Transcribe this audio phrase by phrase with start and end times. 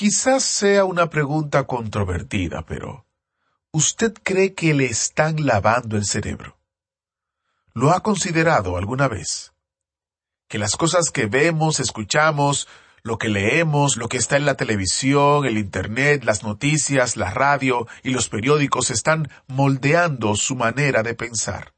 [0.00, 3.04] Quizás sea una pregunta controvertida, pero
[3.70, 6.58] ¿usted cree que le están lavando el cerebro?
[7.74, 9.52] ¿Lo ha considerado alguna vez?
[10.48, 12.66] Que las cosas que vemos, escuchamos,
[13.02, 17.86] lo que leemos, lo que está en la televisión, el Internet, las noticias, la radio
[18.02, 21.74] y los periódicos están moldeando su manera de pensar.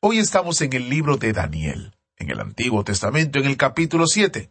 [0.00, 4.50] Hoy estamos en el libro de Daniel, en el Antiguo Testamento, en el capítulo 7.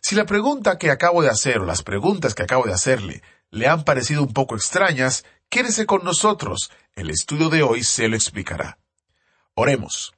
[0.00, 3.66] Si la pregunta que acabo de hacer o las preguntas que acabo de hacerle le
[3.66, 6.70] han parecido un poco extrañas, quédese con nosotros.
[6.94, 8.78] El estudio de hoy se lo explicará.
[9.54, 10.14] Oremos.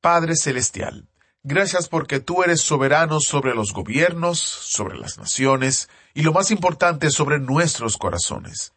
[0.00, 1.08] Padre Celestial,
[1.42, 7.10] gracias porque tú eres soberano sobre los gobiernos, sobre las naciones y lo más importante
[7.10, 8.72] sobre nuestros corazones.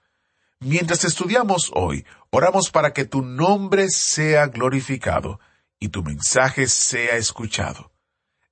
[0.60, 5.40] Mientras estudiamos hoy, oramos para que tu nombre sea glorificado
[5.80, 7.92] y tu mensaje sea escuchado.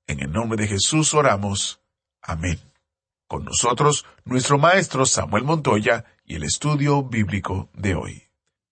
[0.05, 1.81] En el nombre de Jesús oramos.
[2.21, 2.59] Amén.
[3.27, 8.23] Con nosotros, nuestro maestro Samuel Montoya y el estudio bíblico de hoy.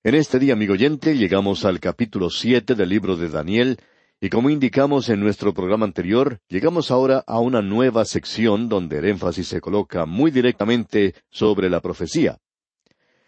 [0.03, 3.79] En este día, amigo oyente, llegamos al capítulo siete del libro de Daniel,
[4.21, 9.05] y como indicamos en nuestro programa anterior, llegamos ahora a una nueva sección donde el
[9.05, 12.37] énfasis se coloca muy directamente sobre la profecía.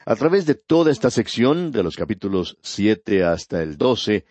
[0.06, 4.26] A través de toda esta sección, de los capítulos siete hasta el doce,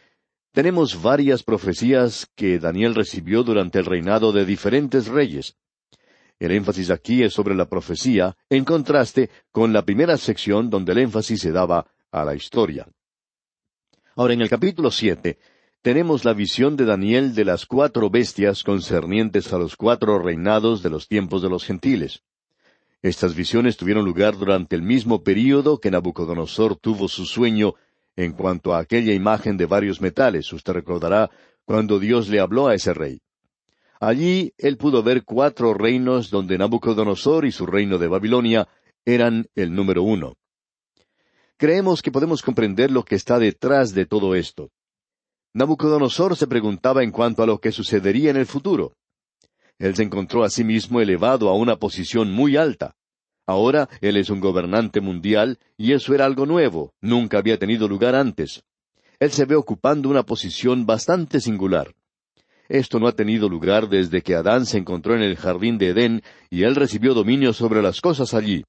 [0.53, 5.57] tenemos varias profecías que Daniel recibió durante el reinado de diferentes reyes.
[6.39, 10.99] El énfasis aquí es sobre la profecía, en contraste con la primera sección donde el
[10.99, 12.87] énfasis se daba a la historia.
[14.15, 15.39] Ahora, en el capítulo siete,
[15.83, 20.91] tenemos la visión de Daniel de las cuatro bestias concernientes a los cuatro reinados de
[20.91, 22.23] los tiempos de los gentiles.
[23.03, 27.75] Estas visiones tuvieron lugar durante el mismo período que Nabucodonosor tuvo su sueño
[28.17, 30.53] en cuanto a aquella imagen de varios metales.
[30.53, 31.31] Usted recordará
[31.65, 33.21] cuando Dios le habló a ese rey.
[34.01, 38.69] Allí él pudo ver cuatro reinos donde Nabucodonosor y su reino de Babilonia
[39.05, 40.37] eran el número uno
[41.57, 44.71] creemos que podemos comprender lo que está detrás de todo esto.
[45.55, 48.93] Nabucodonosor se preguntaba en cuanto a lo que sucedería en el futuro.
[49.79, 52.95] Él se encontró a sí mismo elevado a una posición muy alta.
[53.47, 58.15] Ahora él es un gobernante mundial y eso era algo nuevo, nunca había tenido lugar
[58.15, 58.65] antes.
[59.19, 61.95] Él se ve ocupando una posición bastante singular.
[62.69, 66.23] Esto no ha tenido lugar desde que Adán se encontró en el jardín de Edén
[66.51, 68.65] y él recibió dominio sobre las cosas allí.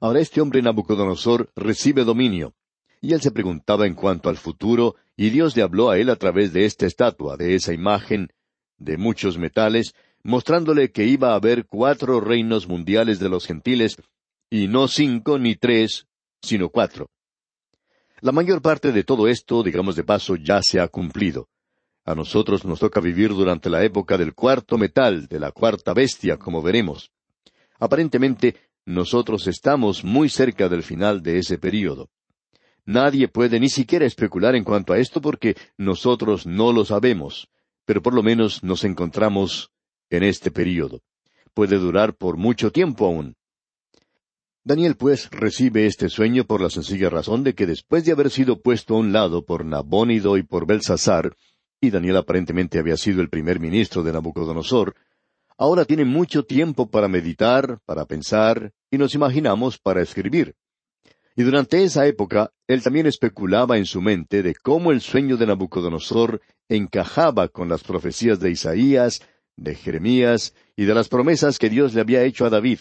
[0.00, 2.54] Ahora este hombre Nabucodonosor recibe dominio.
[3.00, 6.16] Y él se preguntaba en cuanto al futuro, y Dios le habló a él a
[6.16, 8.28] través de esta estatua, de esa imagen,
[8.78, 13.96] de muchos metales, mostrándole que iba a haber cuatro reinos mundiales de los gentiles,
[14.50, 16.06] y no cinco ni tres,
[16.42, 17.10] sino cuatro.
[18.20, 21.48] La mayor parte de todo esto, digamos de paso, ya se ha cumplido.
[22.04, 26.36] A nosotros nos toca vivir durante la época del cuarto metal, de la cuarta bestia,
[26.36, 27.10] como veremos.
[27.78, 32.10] Aparentemente, nosotros estamos muy cerca del final de ese período.
[32.84, 37.48] Nadie puede ni siquiera especular en cuanto a esto porque nosotros no lo sabemos,
[37.86, 39.70] pero por lo menos nos encontramos
[40.10, 41.00] en este período.
[41.54, 43.36] Puede durar por mucho tiempo aún.
[44.62, 48.60] Daniel pues recibe este sueño por la sencilla razón de que después de haber sido
[48.60, 51.36] puesto a un lado por Nabónido y por Belsasar,
[51.90, 54.94] Daniel aparentemente había sido el primer ministro de Nabucodonosor,
[55.56, 60.54] ahora tiene mucho tiempo para meditar, para pensar, y nos imaginamos para escribir.
[61.36, 65.46] Y durante esa época, él también especulaba en su mente de cómo el sueño de
[65.46, 69.20] Nabucodonosor encajaba con las profecías de Isaías,
[69.56, 72.80] de Jeremías y de las promesas que Dios le había hecho a David.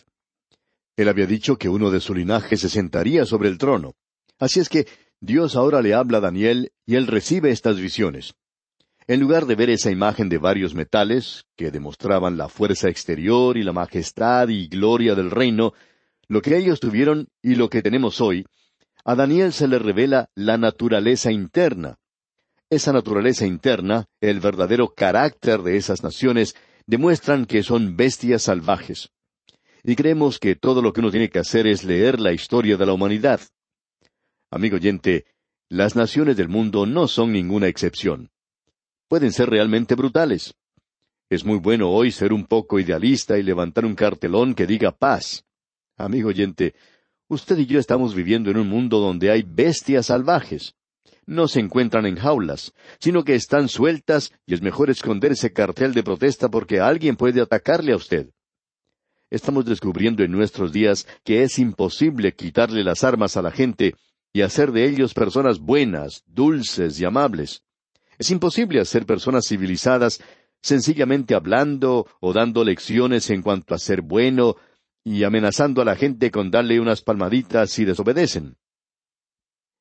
[0.95, 3.95] Él había dicho que uno de su linaje se sentaría sobre el trono.
[4.37, 4.87] Así es que
[5.19, 8.35] Dios ahora le habla a Daniel y él recibe estas visiones.
[9.05, 13.63] En lugar de ver esa imagen de varios metales, que demostraban la fuerza exterior y
[13.63, 15.73] la majestad y gloria del reino,
[16.29, 18.45] lo que ellos tuvieron y lo que tenemos hoy,
[19.03, 21.97] a Daniel se le revela la naturaleza interna.
[22.69, 26.55] Esa naturaleza interna, el verdadero carácter de esas naciones,
[26.87, 29.09] demuestran que son bestias salvajes.
[29.83, 32.85] Y creemos que todo lo que uno tiene que hacer es leer la historia de
[32.85, 33.41] la humanidad.
[34.49, 35.25] Amigo oyente,
[35.67, 38.32] las naciones del mundo no son ninguna excepción
[39.07, 40.53] pueden ser realmente brutales.
[41.29, 45.45] Es muy bueno hoy ser un poco idealista y levantar un cartelón que diga paz.
[45.97, 46.75] Amigo oyente,
[47.27, 50.75] usted y yo estamos viviendo en un mundo donde hay bestias salvajes.
[51.25, 55.93] No se encuentran en jaulas, sino que están sueltas y es mejor esconder ese cartel
[55.93, 58.29] de protesta porque alguien puede atacarle a usted.
[59.29, 63.95] Estamos descubriendo en nuestros días que es imposible quitarle las armas a la gente
[64.31, 67.63] y hacer de ellos personas buenas, dulces y amables.
[68.17, 70.21] Es imposible hacer personas civilizadas
[70.61, 74.55] sencillamente hablando o dando lecciones en cuanto a ser bueno
[75.03, 78.55] y amenazando a la gente con darle unas palmaditas si desobedecen.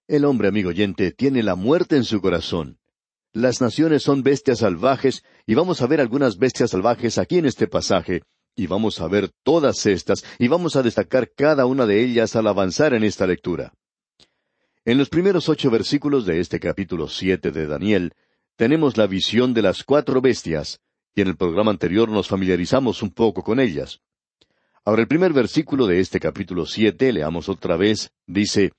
[0.09, 2.79] El hombre, amigo oyente, tiene la muerte en su corazón.
[3.33, 7.67] Las naciones son bestias salvajes y vamos a ver algunas bestias salvajes aquí en este
[7.67, 8.23] pasaje,
[8.55, 12.47] y vamos a ver todas estas y vamos a destacar cada una de ellas al
[12.47, 13.73] avanzar en esta lectura.
[14.85, 18.15] En los primeros ocho versículos de este capítulo siete de Daniel,
[18.57, 20.81] tenemos la visión de las cuatro bestias,
[21.15, 24.01] y en el programa anterior nos familiarizamos un poco con ellas.
[24.85, 28.73] Ahora el primer versículo de este capítulo siete, leamos otra vez, dice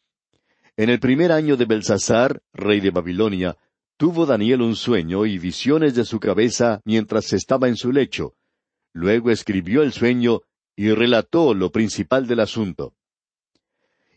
[0.75, 3.55] En el primer año de Belsasar, rey de Babilonia,
[3.95, 8.35] tuvo Daniel un sueño y visiones de su cabeza mientras estaba en su lecho.
[8.91, 10.41] Luego escribió el sueño
[10.75, 12.93] y relató lo principal del asunto.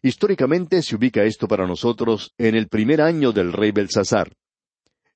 [0.06, 4.36] Históricamente se ubica esto para nosotros en el primer año del rey Belsasar.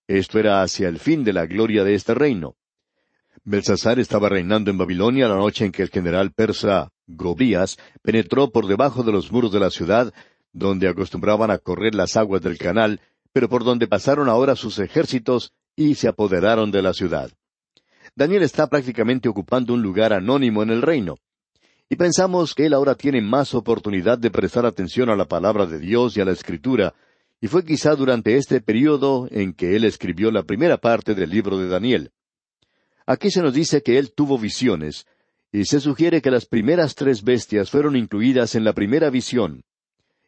[0.08, 2.56] Esto era hacia el fin de la gloria de este reino.
[3.44, 8.66] Belsasar estaba reinando en Babilonia la noche en que el general persa Gobías penetró por
[8.66, 10.12] debajo de los muros de la ciudad,
[10.52, 13.00] donde acostumbraban a correr las aguas del canal,
[13.32, 17.30] pero por donde pasaron ahora sus ejércitos y se apoderaron de la ciudad.
[18.16, 21.14] Daniel está prácticamente ocupando un lugar anónimo en el reino.
[21.92, 25.80] Y pensamos que él ahora tiene más oportunidad de prestar atención a la palabra de
[25.80, 26.94] Dios y a la escritura,
[27.40, 31.58] y fue quizá durante este período en que él escribió la primera parte del libro
[31.58, 32.12] de Daniel.
[33.06, 35.04] Aquí se nos dice que él tuvo visiones,
[35.50, 39.64] y se sugiere que las primeras tres bestias fueron incluidas en la primera visión,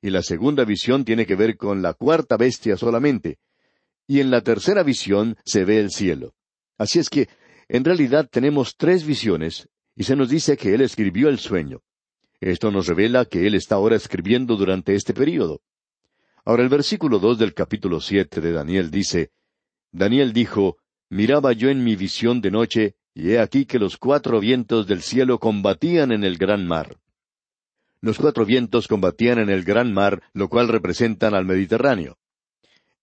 [0.00, 3.38] y la segunda visión tiene que ver con la cuarta bestia solamente,
[4.08, 6.34] y en la tercera visión se ve el cielo.
[6.76, 7.28] Así es que,
[7.68, 11.80] en realidad tenemos tres visiones, y se nos dice que él escribió el sueño.
[12.40, 15.60] Esto nos revela que él está ahora escribiendo durante este período.
[16.44, 19.30] Ahora el versículo dos del capítulo siete de Daniel dice,
[19.92, 20.78] Daniel dijo,
[21.08, 25.02] Miraba yo en mi visión de noche, y he aquí que los cuatro vientos del
[25.02, 26.96] cielo combatían en el gran mar.
[28.00, 32.16] Los cuatro vientos combatían en el gran mar, lo cual representan al Mediterráneo.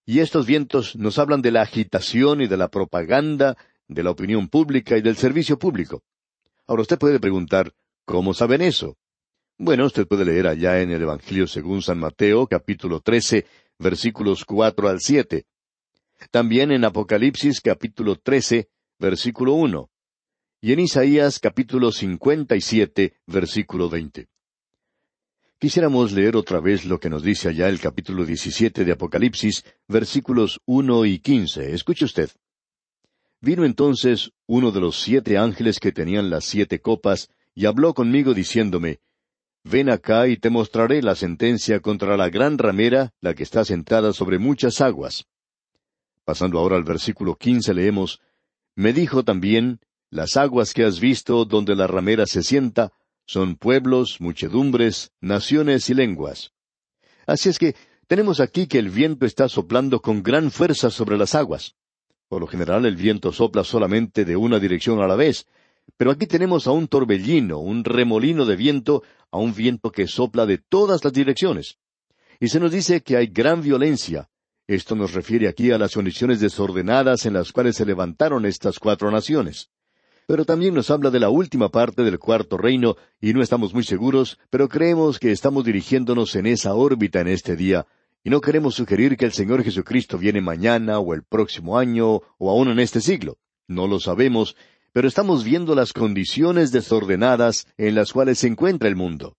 [0.06, 3.56] Y estos vientos nos hablan de la agitación y de la propaganda,
[3.88, 6.04] de la opinión pública y del servicio público.
[6.70, 7.74] Ahora usted puede preguntar,
[8.06, 8.96] ¿cómo saben eso?
[9.58, 13.48] Bueno, usted puede leer allá en el Evangelio según San Mateo, capítulo 13,
[13.80, 15.48] versículos cuatro al siete.
[16.30, 18.70] También en Apocalipsis, capítulo 13,
[19.00, 19.90] versículo uno.
[20.62, 24.28] Y en Isaías, capítulo 57, versículo 20.
[25.58, 30.60] Quisiéramos leer otra vez lo que nos dice allá el capítulo 17 de Apocalipsis, versículos
[30.68, 31.74] uno y quince.
[31.74, 32.30] Escuche usted.
[33.42, 38.34] Vino entonces uno de los siete ángeles que tenían las siete copas, y habló conmigo
[38.34, 39.00] diciéndome,
[39.64, 44.14] Ven acá y te mostraré la sentencia contra la gran ramera, la que está sentada
[44.14, 45.26] sobre muchas aguas.
[46.24, 48.20] Pasando ahora al versículo quince leemos,
[48.76, 52.94] Me dijo también, Las aguas que has visto donde la ramera se sienta,
[53.26, 56.52] son pueblos, muchedumbres, naciones y lenguas.
[57.28, 57.76] Así es que
[58.08, 61.76] tenemos aquí que el viento está soplando con gran fuerza sobre las aguas.
[62.30, 65.48] Por lo general el viento sopla solamente de una dirección a la vez,
[65.98, 70.46] pero aquí tenemos a un torbellino, un remolino de viento, a un viento que sopla
[70.46, 71.80] de todas las direcciones.
[72.40, 74.30] Y se nos dice que hay gran violencia.
[74.68, 79.10] Esto nos refiere aquí a las condiciones desordenadas en las cuales se levantaron estas cuatro
[79.10, 79.72] naciones.
[80.28, 83.84] Pero también nos habla de la última parte del cuarto reino, y no estamos muy
[83.84, 87.88] seguros, pero creemos que estamos dirigiéndonos en esa órbita en este día,
[88.24, 92.50] y no queremos sugerir que el Señor Jesucristo viene mañana o el próximo año o
[92.50, 93.38] aún en este siglo.
[93.68, 94.56] No lo sabemos,
[94.92, 99.38] pero estamos viendo las condiciones desordenadas en las cuales se encuentra el mundo.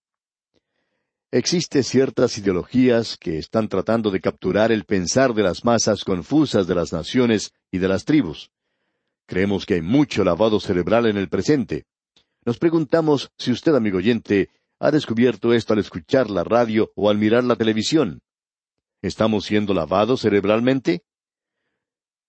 [1.31, 6.75] Existen ciertas ideologías que están tratando de capturar el pensar de las masas confusas de
[6.75, 8.51] las naciones y de las tribus.
[9.27, 11.85] Creemos que hay mucho lavado cerebral en el presente.
[12.43, 17.17] Nos preguntamos si usted, amigo oyente, ha descubierto esto al escuchar la radio o al
[17.17, 18.21] mirar la televisión.
[19.01, 21.03] ¿Estamos siendo lavados cerebralmente?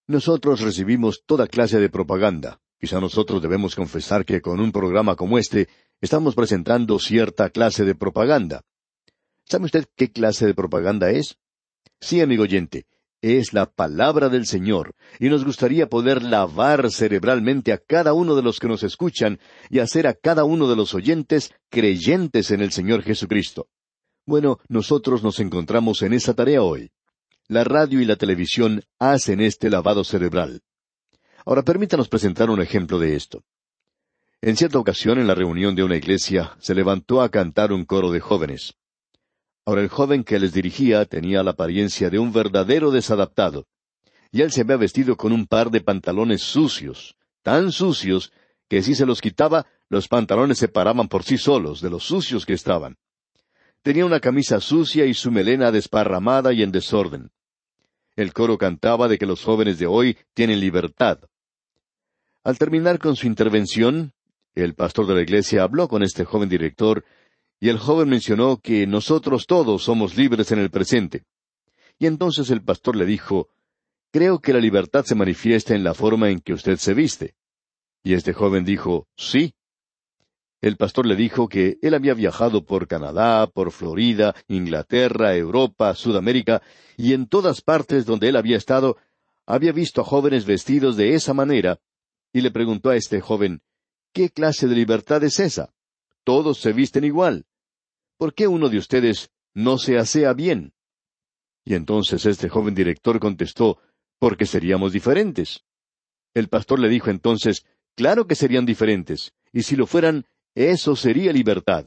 [0.07, 5.39] Nosotros recibimos toda clase de propaganda, Quizá nosotros debemos confesar que con un programa como
[5.39, 5.69] este
[6.01, 8.65] estamos presentando cierta clase de propaganda.
[9.45, 11.39] ¿Sabe usted qué clase de propaganda es?
[12.01, 12.87] Sí, amigo oyente,
[13.21, 18.43] es la palabra del Señor, y nos gustaría poder lavar cerebralmente a cada uno de
[18.43, 19.39] los que nos escuchan
[19.71, 23.69] y hacer a cada uno de los oyentes creyentes en el Señor Jesucristo.
[24.25, 26.93] Bueno, nosotros nos encontramos en esa tarea hoy.
[27.49, 30.63] La radio y la televisión hacen este lavado cerebral.
[31.45, 33.43] Ahora permítanos presentar un ejemplo de esto.
[34.41, 38.13] En cierta ocasión, en la reunión de una iglesia, se levantó a cantar un coro
[38.13, 38.75] de jóvenes.
[39.65, 43.67] Ahora el joven que les dirigía tenía la apariencia de un verdadero desadaptado,
[44.31, 48.33] y él se había vestido con un par de pantalones sucios, tan sucios
[48.69, 52.47] que si se los quitaba, los pantalones se paraban por sí solos de los sucios
[52.47, 52.97] que estaban.
[53.83, 57.33] Tenía una camisa sucia y su melena desparramada y en desorden.
[58.15, 61.19] El coro cantaba de que los jóvenes de hoy tienen libertad.
[62.45, 64.13] Al terminar con su intervención,
[64.55, 67.05] el pastor de la iglesia habló con este joven director
[67.59, 71.25] y el joven mencionó que nosotros todos somos libres en el presente.
[71.99, 73.49] Y entonces el pastor le dijo,
[74.13, 77.35] Creo que la libertad se manifiesta en la forma en que usted se viste.
[78.05, 79.55] Y este joven dijo, Sí.
[80.63, 86.63] El pastor le dijo que él había viajado por Canadá, por Florida, Inglaterra, Europa, Sudamérica,
[86.97, 88.97] y en todas partes donde él había estado,
[89.45, 91.81] había visto a jóvenes vestidos de esa manera,
[92.33, 93.61] y le preguntó a este joven,
[94.15, 95.75] ¿qué clase de libertad es esa?
[96.25, 97.45] Todos se visten igual.
[98.23, 100.75] ¿por qué uno de ustedes no se asea bien?
[101.65, 103.81] Y entonces este joven director contestó,
[104.21, 105.65] porque seríamos diferentes.
[106.33, 107.67] El pastor le dijo entonces,
[107.97, 111.87] claro que serían diferentes, y si lo fueran, eso sería libertad.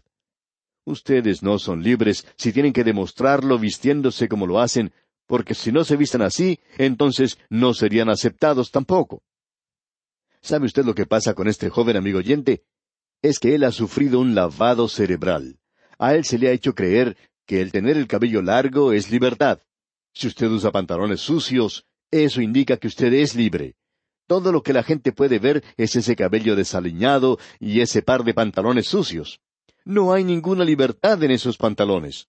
[0.86, 4.93] Ustedes no son libres si tienen que demostrarlo vistiéndose como lo hacen,
[5.25, 9.24] porque si no se visten así, entonces no serían aceptados tampoco.
[10.41, 12.63] ¿Sabe usted lo que pasa con este joven amigo oyente?
[13.22, 15.57] Es que él ha sufrido un lavado cerebral
[15.98, 19.60] a él se le ha hecho creer que el tener el cabello largo es libertad.
[20.13, 23.75] Si usted usa pantalones sucios, eso indica que usted es libre.
[24.27, 28.34] Todo lo que la gente puede ver es ese cabello desaliñado y ese par de
[28.34, 29.39] pantalones sucios.
[29.84, 32.27] No hay ninguna libertad en esos pantalones.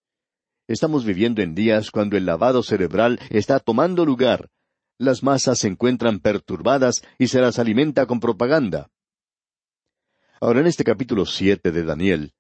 [0.69, 4.51] Estamos viviendo en días cuando el lavado cerebral está tomando lugar.
[4.99, 8.91] Las masas se encuentran perturbadas y se las alimenta con propaganda.
[10.39, 12.35] Ahora en este capítulo siete de Daniel,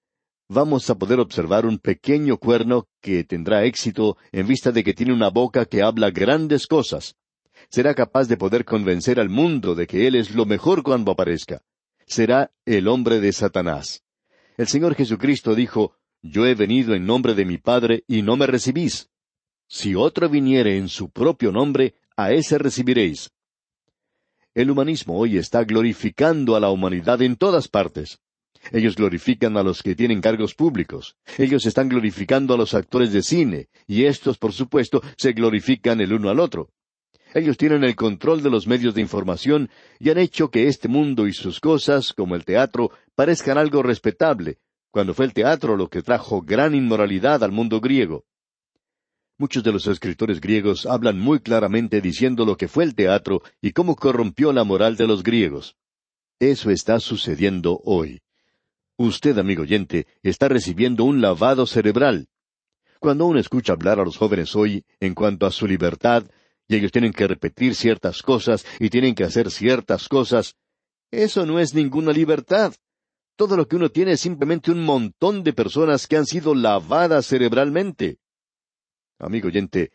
[0.48, 5.14] vamos a poder observar un pequeño cuerno que tendrá éxito en vista de que tiene
[5.14, 7.16] una boca que habla grandes cosas.
[7.70, 11.62] Será capaz de poder convencer al mundo de que Él es lo mejor cuando aparezca.
[12.06, 14.02] Será el hombre de Satanás.
[14.56, 18.46] El Señor Jesucristo dijo, Yo he venido en nombre de mi Padre y no me
[18.46, 19.10] recibís.
[19.68, 23.30] Si otro viniere en su propio nombre, a ese recibiréis.
[24.54, 28.20] El humanismo hoy está glorificando a la humanidad en todas partes.
[28.72, 31.16] Ellos glorifican a los que tienen cargos públicos.
[31.36, 36.12] Ellos están glorificando a los actores de cine, y estos, por supuesto, se glorifican el
[36.12, 36.70] uno al otro.
[37.34, 41.26] Ellos tienen el control de los medios de información y han hecho que este mundo
[41.26, 44.58] y sus cosas, como el teatro, parezcan algo respetable,
[44.90, 48.24] cuando fue el teatro lo que trajo gran inmoralidad al mundo griego.
[49.38, 53.72] Muchos de los escritores griegos hablan muy claramente diciendo lo que fue el teatro y
[53.72, 55.76] cómo corrompió la moral de los griegos.
[56.40, 58.22] Eso está sucediendo hoy.
[58.96, 62.28] Usted, amigo oyente, está recibiendo un lavado cerebral.
[62.98, 66.24] Cuando uno escucha hablar a los jóvenes hoy en cuanto a su libertad,
[66.68, 70.56] y ellos tienen que repetir ciertas cosas y tienen que hacer ciertas cosas,
[71.10, 72.74] eso no es ninguna libertad.
[73.36, 77.26] Todo lo que uno tiene es simplemente un montón de personas que han sido lavadas
[77.26, 78.18] cerebralmente.
[79.18, 79.92] Amigo oyente,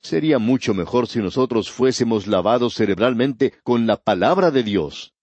[0.00, 5.14] sería mucho mejor si nosotros fuésemos lavados cerebralmente con la palabra de Dios.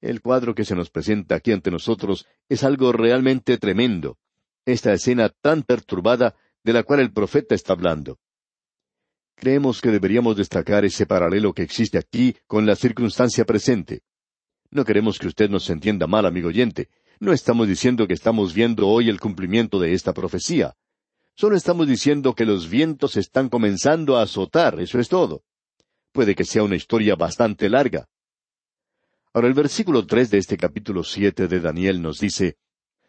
[0.00, 4.18] El cuadro que se nos presenta aquí ante nosotros es algo realmente tremendo,
[4.66, 8.18] esta escena tan perturbada de la cual el profeta está hablando.
[9.36, 14.02] Creemos que deberíamos destacar ese paralelo que existe aquí con la circunstancia presente.
[14.70, 16.88] No queremos que usted nos entienda mal, amigo oyente.
[17.20, 20.74] No estamos diciendo que estamos viendo hoy el cumplimiento de esta profecía.
[21.36, 25.42] Solo estamos diciendo que los vientos están comenzando a azotar, eso es todo.
[26.12, 28.06] Puede que sea una historia bastante larga.
[29.32, 32.56] Ahora el versículo tres de este capítulo siete de Daniel nos dice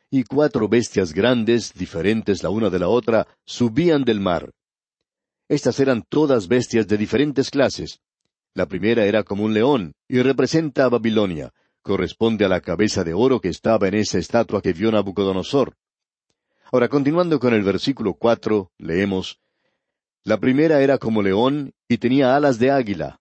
[0.09, 4.51] Y cuatro bestias grandes, diferentes la una de la otra, subían del mar.
[5.47, 8.01] Estas eran todas bestias de diferentes clases.
[8.53, 13.13] La primera era como un león, y representa a Babilonia, corresponde a la cabeza de
[13.13, 15.75] oro que estaba en esa estatua que vio Nabucodonosor.
[16.71, 19.39] Ahora, continuando con el versículo cuatro, leemos
[20.23, 23.19] La primera era como león y tenía alas de águila,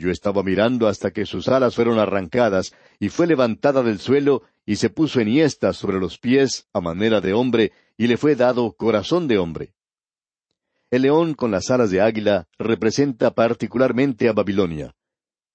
[0.00, 4.76] yo estaba mirando hasta que sus alas fueron arrancadas, y fue levantada del suelo, y
[4.76, 9.28] se puso enhiesta sobre los pies a manera de hombre, y le fue dado corazón
[9.28, 9.74] de hombre.
[10.90, 14.92] El león con las alas de águila representa particularmente a Babilonia.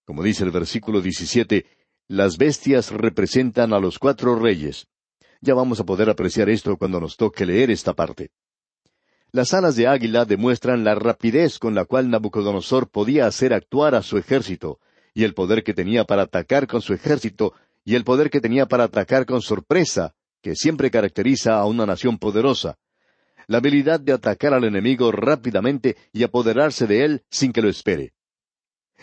[0.05, 1.65] Como dice el versículo 17,
[2.07, 4.87] las bestias representan a los cuatro reyes.
[5.41, 8.29] Ya vamos a poder apreciar esto cuando nos toque leer esta parte.
[9.33, 14.03] Las alas de águila demuestran la rapidez con la cual Nabucodonosor podía hacer actuar a
[14.03, 14.79] su ejército,
[15.13, 18.67] y el poder que tenía para atacar con su ejército, y el poder que tenía
[18.67, 22.77] para atacar con sorpresa, que siempre caracteriza a una nación poderosa.
[23.47, 28.13] La habilidad de atacar al enemigo rápidamente y apoderarse de él sin que lo espere.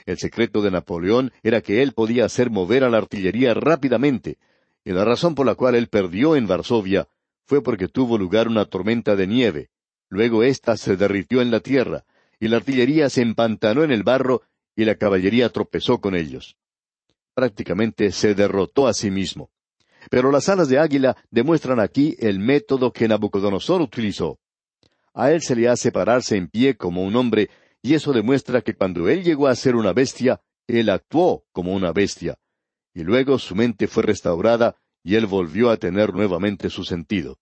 [0.07, 4.39] El secreto de Napoleón era que él podía hacer mover a la artillería rápidamente,
[4.85, 7.09] y la razón por la cual él perdió en Varsovia
[7.45, 9.71] fue porque tuvo lugar una tormenta de nieve,
[10.13, 12.05] Luego ésta se derritió en la tierra,
[12.39, 14.43] y la artillería se empantanó en el barro,
[14.77, 16.59] y la caballería tropezó con ellos.
[17.33, 19.51] Prácticamente se derrotó a sí mismo.
[20.11, 24.38] Pero las alas de águila demuestran aquí el método que Nabucodonosor utilizó.
[25.14, 27.50] A él se le hace pararse en pie como un hombre,
[27.82, 31.92] y eso demuestra que cuando él llegó a ser una bestia, él actuó como una
[31.92, 32.38] bestia.
[32.94, 37.38] Y luego su mente fue restaurada, y él volvió a tener nuevamente su sentido.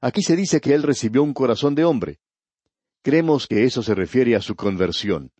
[0.00, 2.20] Aquí se dice que él recibió un corazón de hombre.
[3.02, 5.32] Creemos que eso se refiere a su conversión.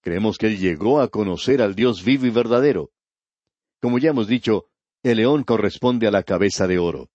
[0.00, 2.90] Creemos que él llegó a conocer al Dios vivo y verdadero.
[3.80, 4.66] Como ya hemos dicho,
[5.10, 7.10] el león corresponde a la cabeza de oro.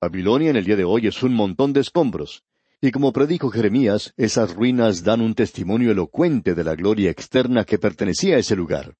[0.00, 2.42] Babilonia en el día de hoy es un montón de escombros.
[2.80, 7.78] Y como predijo Jeremías, esas ruinas dan un testimonio elocuente de la gloria externa que
[7.78, 8.96] pertenecía a ese lugar.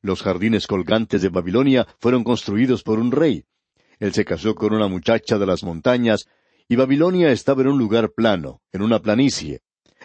[0.00, 3.44] Los jardines colgantes de Babilonia fueron construidos por un rey,
[4.02, 6.26] él se casó con una muchacha de las montañas,
[6.68, 9.60] y Babilonia estaba en un lugar plano, en una planicie.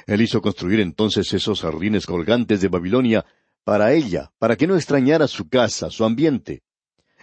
[0.06, 3.26] Él hizo construir entonces esos jardines colgantes de Babilonia
[3.64, 6.62] para ella, para que no extrañara su casa, su ambiente.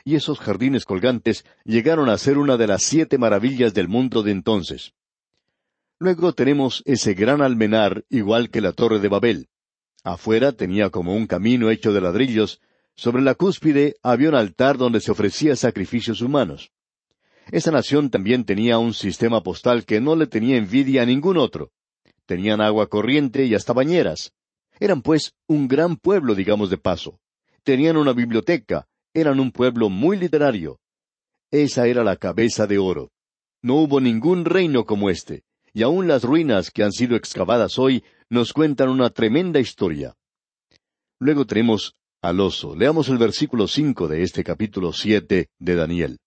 [0.04, 4.32] Y esos jardines colgantes llegaron a ser una de las siete maravillas del mundo de
[4.32, 4.92] entonces.
[5.98, 9.48] Luego tenemos ese gran almenar, igual que la torre de Babel.
[10.02, 12.60] Afuera tenía como un camino hecho de ladrillos,
[12.94, 16.70] sobre la cúspide había un altar donde se ofrecía sacrificios humanos.
[17.50, 21.70] Esa nación también tenía un sistema postal que no le tenía envidia a ningún otro.
[22.26, 24.32] Tenían agua corriente y hasta bañeras.
[24.78, 27.18] Eran pues un gran pueblo, digamos de paso.
[27.62, 30.80] Tenían una biblioteca, eran un pueblo muy literario.
[31.50, 33.12] Esa era la cabeza de oro.
[33.62, 38.04] No hubo ningún reino como este, y aun las ruinas que han sido excavadas hoy
[38.28, 40.16] nos cuentan una tremenda historia.
[41.18, 42.74] Luego tenemos al oso.
[42.74, 46.18] Leamos el versículo cinco de este capítulo siete de Daniel.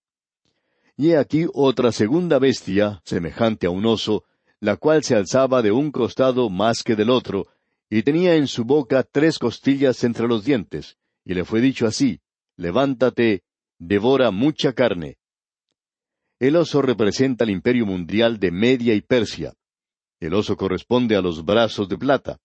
[0.96, 4.24] Y he aquí otra segunda bestia, semejante a un oso,
[4.60, 7.46] la cual se alzaba de un costado más que del otro,
[7.90, 12.20] y tenía en su boca tres costillas entre los dientes, y le fue dicho así,
[12.58, 13.42] Levántate,
[13.78, 15.16] devora mucha carne.
[16.40, 19.54] El oso representa el imperio mundial de Media y Persia.
[20.18, 22.40] El oso corresponde a los brazos de plata.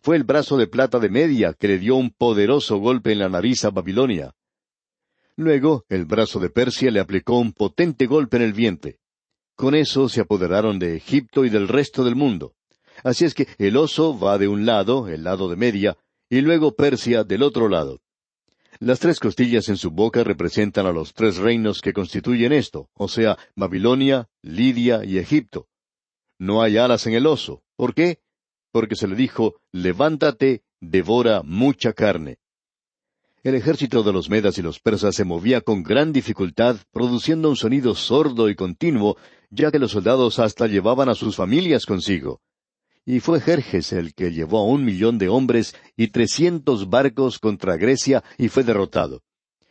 [0.00, 3.28] Fue el brazo de plata de Media que le dio un poderoso golpe en la
[3.28, 4.32] nariz a Babilonia.
[5.34, 9.00] Luego, el brazo de Persia le aplicó un potente golpe en el vientre.
[9.56, 12.54] Con eso se apoderaron de Egipto y del resto del mundo.
[13.02, 15.96] Así es que el oso va de un lado, el lado de Media,
[16.30, 17.98] y luego Persia del otro lado.
[18.80, 23.08] Las tres costillas en su boca representan a los tres reinos que constituyen esto, o
[23.08, 25.66] sea, Babilonia, Lidia y Egipto.
[26.38, 27.62] No hay alas en el oso.
[27.76, 28.20] ¿Por qué?
[28.72, 32.38] porque se le dijo, levántate, devora mucha carne.
[33.42, 37.56] El ejército de los medas y los persas se movía con gran dificultad, produciendo un
[37.56, 39.16] sonido sordo y continuo,
[39.50, 42.40] ya que los soldados hasta llevaban a sus familias consigo.
[43.08, 47.78] Y fue Jerjes el que llevó a un millón de hombres y trescientos barcos contra
[47.78, 49.22] Grecia y fue derrotado.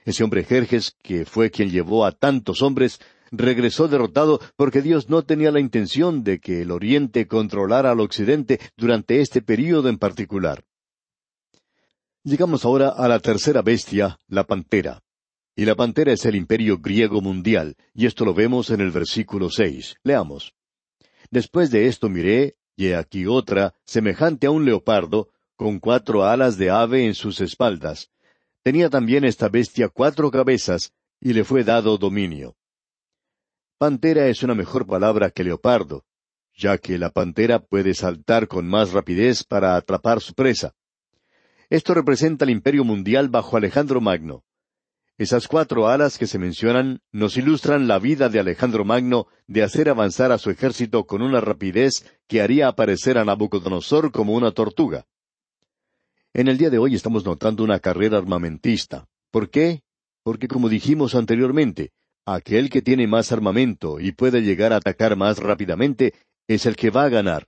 [0.05, 5.23] Ese hombre Jerjes, que fue quien llevó a tantos hombres, regresó derrotado porque Dios no
[5.23, 10.65] tenía la intención de que el Oriente controlara al Occidente durante este período en particular.
[12.23, 15.03] Llegamos ahora a la tercera bestia, la pantera.
[15.55, 19.51] Y la pantera es el imperio griego mundial, y esto lo vemos en el versículo
[19.51, 19.95] seis.
[20.01, 20.55] Leamos.
[21.29, 26.69] Después de esto miré, y aquí otra, semejante a un leopardo, con cuatro alas de
[26.69, 28.11] ave en sus espaldas.
[28.63, 32.55] Tenía también esta bestia cuatro cabezas, y le fue dado dominio.
[33.79, 36.05] Pantera es una mejor palabra que leopardo,
[36.55, 40.75] ya que la pantera puede saltar con más rapidez para atrapar su presa.
[41.71, 44.43] Esto representa el imperio mundial bajo Alejandro Magno.
[45.17, 49.89] Esas cuatro alas que se mencionan nos ilustran la vida de Alejandro Magno de hacer
[49.89, 55.05] avanzar a su ejército con una rapidez que haría aparecer a Nabucodonosor como una tortuga.
[56.33, 59.07] En el día de hoy estamos notando una carrera armamentista.
[59.31, 59.81] ¿Por qué?
[60.23, 61.91] Porque como dijimos anteriormente,
[62.29, 66.13] Aquel que tiene más armamento y puede llegar a atacar más rápidamente
[66.45, 67.47] es el que va a ganar.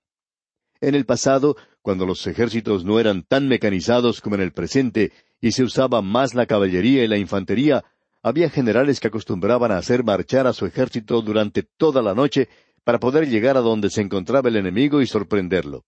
[0.80, 5.52] En el pasado, cuando los ejércitos no eran tan mecanizados como en el presente y
[5.52, 7.84] se usaba más la caballería y la infantería,
[8.22, 12.50] había generales que acostumbraban a hacer marchar a su ejército durante toda la noche
[12.84, 15.86] para poder llegar a donde se encontraba el enemigo y sorprenderlo.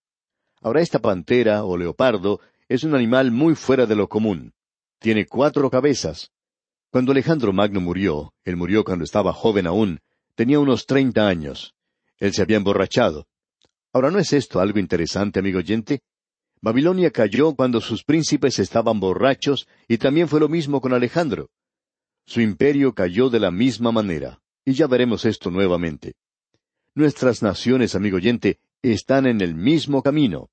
[0.61, 4.53] Ahora esta pantera o leopardo es un animal muy fuera de lo común.
[4.99, 6.31] Tiene cuatro cabezas.
[6.91, 9.99] Cuando Alejandro Magno murió, él murió cuando estaba joven aún,
[10.35, 11.73] tenía unos treinta años.
[12.17, 13.27] Él se había emborrachado.
[13.93, 16.01] Ahora, ¿no es esto algo interesante, amigo oyente?
[16.61, 21.49] Babilonia cayó cuando sus príncipes estaban borrachos y también fue lo mismo con Alejandro.
[22.25, 26.13] Su imperio cayó de la misma manera, y ya veremos esto nuevamente.
[26.93, 30.49] Nuestras naciones, amigo oyente, están en el mismo camino.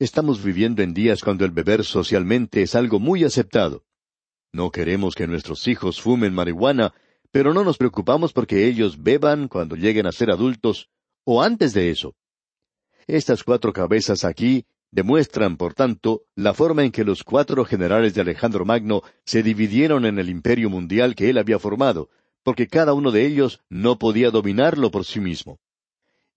[0.00, 3.84] Estamos viviendo en días cuando el beber socialmente es algo muy aceptado.
[4.52, 6.92] No queremos que nuestros hijos fumen marihuana,
[7.30, 10.88] pero no nos preocupamos porque ellos beban cuando lleguen a ser adultos
[11.24, 12.14] o antes de eso.
[13.06, 18.22] Estas cuatro cabezas aquí demuestran, por tanto, la forma en que los cuatro generales de
[18.22, 22.08] Alejandro Magno se dividieron en el imperio mundial que él había formado,
[22.42, 25.60] porque cada uno de ellos no podía dominarlo por sí mismo.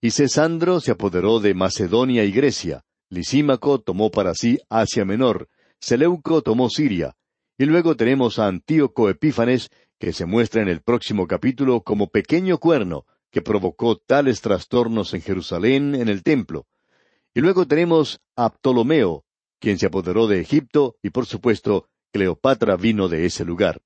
[0.02, 5.48] Y Cesandro se apoderó de Macedonia y Grecia, Lisímaco tomó para sí Asia Menor,
[5.80, 7.16] Seleuco tomó Siria,
[7.56, 12.58] y luego tenemos a Antíoco Epífanes, que se muestra en el próximo capítulo como pequeño
[12.58, 16.66] cuerno, que provocó tales trastornos en Jerusalén en el templo,
[17.34, 19.24] y luego tenemos a Ptolomeo,
[19.60, 23.80] quien se apoderó de Egipto, y por supuesto, Cleopatra vino de ese lugar.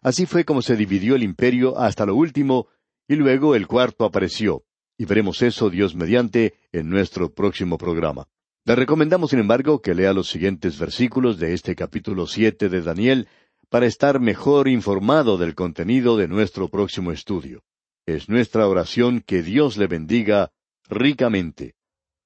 [0.00, 2.68] Así fue como se dividió el imperio hasta lo último,
[3.08, 4.64] y luego el cuarto apareció.
[4.96, 8.26] Y veremos eso, Dios mediante, en nuestro próximo programa.
[8.64, 13.28] Le recomendamos, sin embargo, que lea los siguientes versículos de este capítulo siete de Daniel
[13.68, 17.62] para estar mejor informado del contenido de nuestro próximo estudio.
[18.06, 20.52] Es nuestra oración que Dios le bendiga
[20.88, 21.74] ricamente.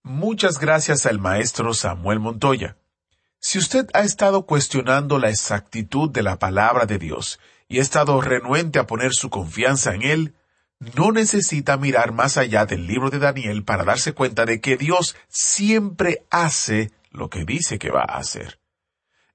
[0.07, 2.77] Muchas gracias al maestro Samuel Montoya.
[3.41, 8.21] Si usted ha estado cuestionando la exactitud de la palabra de Dios y ha estado
[8.21, 10.35] renuente a poner su confianza en Él,
[10.79, 15.17] no necesita mirar más allá del libro de Daniel para darse cuenta de que Dios
[15.27, 18.61] siempre hace lo que dice que va a hacer.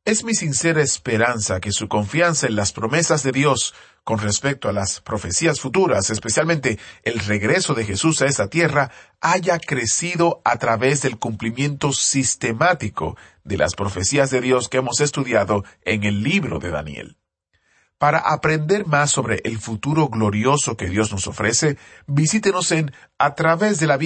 [0.05, 4.73] Es mi sincera esperanza que su confianza en las promesas de Dios con respecto a
[4.73, 11.01] las profecías futuras, especialmente el regreso de Jesús a esta tierra, haya crecido a través
[11.01, 16.71] del cumplimiento sistemático de las profecías de Dios que hemos estudiado en el libro de
[16.71, 17.17] Daniel.
[18.01, 23.79] Para aprender más sobre el futuro glorioso que Dios nos ofrece, visítenos en a través
[23.79, 23.99] de la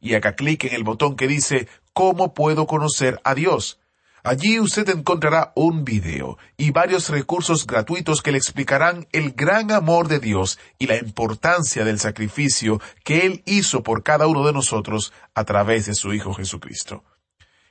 [0.00, 3.78] y haga clic en el botón que dice ¿Cómo puedo conocer a Dios?
[4.24, 10.06] Allí usted encontrará un video y varios recursos gratuitos que le explicarán el gran amor
[10.06, 15.12] de Dios y la importancia del sacrificio que Él hizo por cada uno de nosotros
[15.34, 17.02] a través de su Hijo Jesucristo.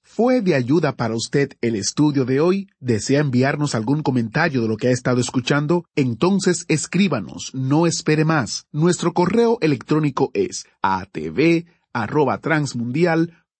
[0.02, 2.70] ¿Fue de ayuda para usted el estudio de hoy?
[2.80, 5.84] ¿Desea enviarnos algún comentario de lo que ha estado escuchando?
[5.94, 8.66] Entonces escríbanos, no espere más.
[8.72, 13.41] Nuestro correo electrónico es atv@transmundial